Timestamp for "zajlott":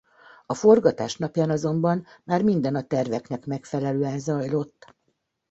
4.19-4.95